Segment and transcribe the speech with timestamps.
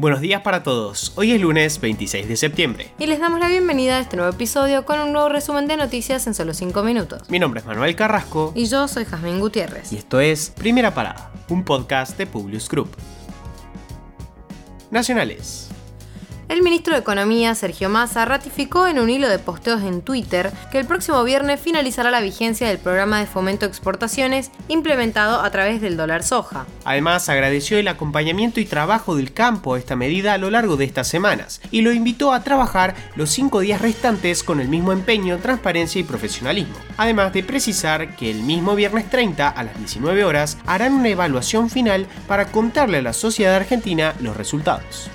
[0.00, 1.12] Buenos días para todos.
[1.16, 2.90] Hoy es lunes 26 de septiembre.
[2.98, 6.26] Y les damos la bienvenida a este nuevo episodio con un nuevo resumen de noticias
[6.26, 7.28] en solo 5 minutos.
[7.28, 8.50] Mi nombre es Manuel Carrasco.
[8.56, 9.92] Y yo soy Jazmín Gutiérrez.
[9.92, 12.88] Y esto es Primera Parada, un podcast de Publius Group.
[14.90, 15.68] Nacionales.
[16.50, 20.80] El ministro de Economía, Sergio Massa, ratificó en un hilo de posteos en Twitter que
[20.80, 25.96] el próximo viernes finalizará la vigencia del programa de fomento exportaciones implementado a través del
[25.96, 26.66] dólar soja.
[26.84, 30.86] Además, agradeció el acompañamiento y trabajo del campo a esta medida a lo largo de
[30.86, 35.38] estas semanas y lo invitó a trabajar los cinco días restantes con el mismo empeño,
[35.38, 36.74] transparencia y profesionalismo.
[36.96, 41.70] Además de precisar que el mismo viernes 30 a las 19 horas harán una evaluación
[41.70, 45.12] final para contarle a la sociedad argentina los resultados.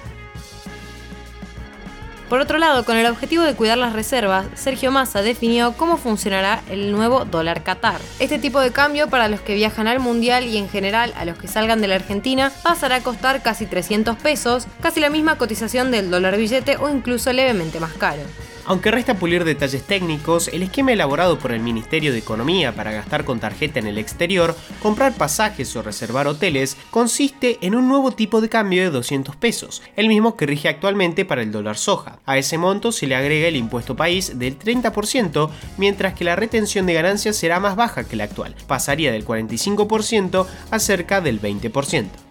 [2.29, 6.63] Por otro lado, con el objetivo de cuidar las reservas, Sergio Massa definió cómo funcionará
[6.69, 8.01] el nuevo dólar Qatar.
[8.17, 11.37] Este tipo de cambio para los que viajan al Mundial y en general a los
[11.37, 15.91] que salgan de la Argentina pasará a costar casi 300 pesos, casi la misma cotización
[15.91, 18.23] del dólar billete o incluso levemente más caro.
[18.67, 23.23] Aunque resta pulir detalles técnicos, el esquema elaborado por el Ministerio de Economía para gastar
[23.23, 28.41] con tarjeta en el exterior, comprar pasajes o reservar hoteles, consiste en un nuevo tipo
[28.41, 32.17] de cambio de 200 pesos, el mismo que rige actualmente para el dólar soja.
[32.25, 36.87] A ese monto se le agrega el impuesto país del 30%, mientras que la retención
[36.87, 42.24] de ganancias será más baja que la actual, pasaría del 45% a cerca del 20%.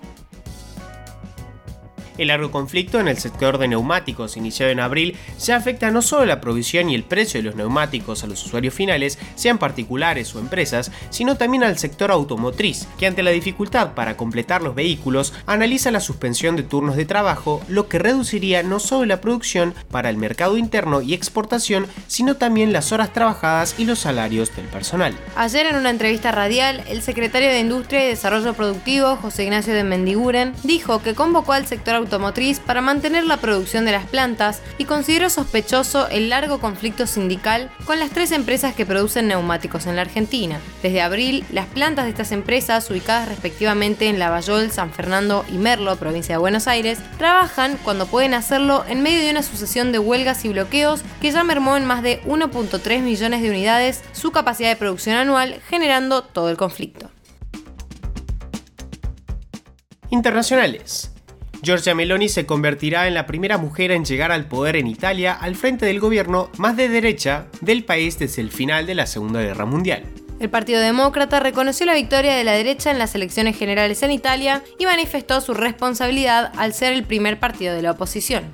[2.16, 6.26] El largo conflicto en el sector de neumáticos iniciado en abril ya afecta no solo
[6.26, 10.38] la provisión y el precio de los neumáticos a los usuarios finales, sean particulares o
[10.38, 15.90] empresas, sino también al sector automotriz, que ante la dificultad para completar los vehículos analiza
[15.90, 20.16] la suspensión de turnos de trabajo, lo que reduciría no solo la producción para el
[20.16, 25.14] mercado interno y exportación, sino también las horas trabajadas y los salarios del personal.
[25.36, 29.82] Ayer en una entrevista radial, el secretario de Industria y Desarrollo Productivo, José Ignacio de
[29.82, 34.84] Mendiguren, dijo que convocó al sector automotriz para mantener la producción de las plantas y
[34.84, 40.02] consideró sospechoso el largo conflicto sindical con las tres empresas que producen neumáticos en la
[40.02, 40.60] Argentina.
[40.82, 45.96] Desde abril, las plantas de estas empresas, ubicadas respectivamente en Lavallol, San Fernando y Merlo,
[45.96, 50.44] provincia de Buenos Aires, trabajan cuando pueden hacerlo en medio de una sucesión de huelgas
[50.44, 54.76] y bloqueos que ya mermó en más de 1.3 millones de unidades su capacidad de
[54.76, 57.10] producción anual, generando todo el conflicto.
[60.10, 61.13] Internacionales.
[61.64, 65.56] Giorgia Meloni se convertirá en la primera mujer en llegar al poder en Italia al
[65.56, 69.64] frente del gobierno más de derecha del país desde el final de la Segunda Guerra
[69.64, 70.04] Mundial.
[70.40, 74.62] El Partido Demócrata reconoció la victoria de la derecha en las elecciones generales en Italia
[74.78, 78.44] y manifestó su responsabilidad al ser el primer partido de la oposición.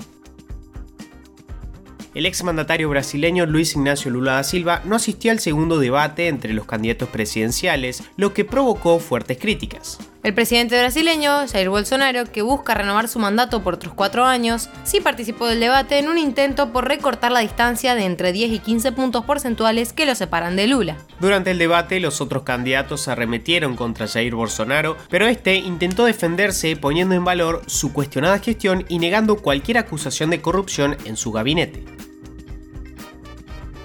[2.14, 6.66] El exmandatario brasileño Luis Ignacio Lula da Silva no asistió al segundo debate entre los
[6.66, 9.98] candidatos presidenciales, lo que provocó fuertes críticas.
[10.22, 15.00] El presidente brasileño, Jair Bolsonaro, que busca renovar su mandato por otros cuatro años, sí
[15.00, 18.92] participó del debate en un intento por recortar la distancia de entre 10 y 15
[18.92, 20.98] puntos porcentuales que lo separan de Lula.
[21.20, 26.76] Durante el debate, los otros candidatos se arremetieron contra Jair Bolsonaro, pero este intentó defenderse
[26.76, 31.82] poniendo en valor su cuestionada gestión y negando cualquier acusación de corrupción en su gabinete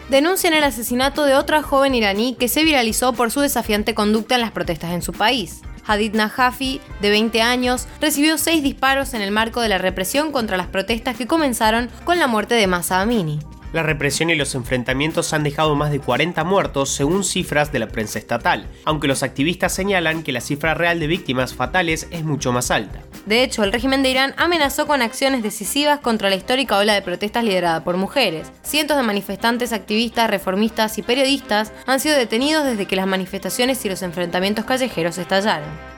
[0.09, 4.41] denuncian el asesinato de otra joven iraní que se viralizó por su desafiante conducta en
[4.41, 5.61] las protestas en su país.
[5.85, 10.57] Hadid Najafi, de 20 años, recibió seis disparos en el marco de la represión contra
[10.57, 13.39] las protestas que comenzaron con la muerte de Masa Amini.
[13.75, 17.89] La represión y los enfrentamientos han dejado más de 40 muertos según cifras de la
[17.89, 22.53] prensa estatal, aunque los activistas señalan que la cifra real de víctimas fatales es mucho
[22.53, 23.01] más alta.
[23.25, 27.01] De hecho, el régimen de Irán amenazó con acciones decisivas contra la histórica ola de
[27.01, 28.49] protestas liderada por mujeres.
[28.63, 33.89] Cientos de manifestantes, activistas, reformistas y periodistas han sido detenidos desde que las manifestaciones y
[33.89, 35.94] los enfrentamientos callejeros estallaron.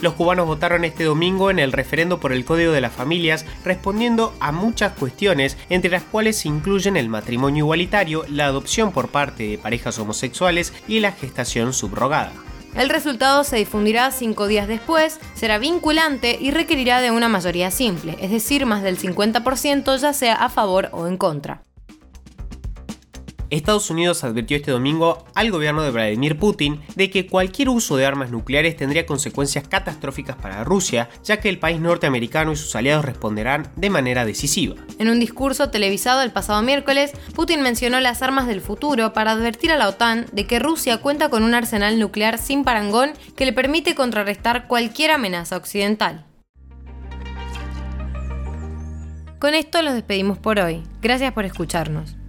[0.00, 4.32] Los cubanos votaron este domingo en el referendo por el Código de las Familias, respondiendo
[4.38, 9.42] a muchas cuestiones, entre las cuales se incluyen el matrimonio igualitario, la adopción por parte
[9.42, 12.32] de parejas homosexuales y la gestación subrogada.
[12.76, 18.16] El resultado se difundirá cinco días después, será vinculante y requerirá de una mayoría simple,
[18.20, 21.62] es decir, más del 50% ya sea a favor o en contra.
[23.50, 28.04] Estados Unidos advirtió este domingo al gobierno de Vladimir Putin de que cualquier uso de
[28.04, 33.04] armas nucleares tendría consecuencias catastróficas para Rusia, ya que el país norteamericano y sus aliados
[33.04, 34.76] responderán de manera decisiva.
[34.98, 39.72] En un discurso televisado el pasado miércoles, Putin mencionó las armas del futuro para advertir
[39.72, 43.52] a la OTAN de que Rusia cuenta con un arsenal nuclear sin parangón que le
[43.52, 46.26] permite contrarrestar cualquier amenaza occidental.
[49.38, 50.82] Con esto los despedimos por hoy.
[51.00, 52.16] Gracias por escucharnos.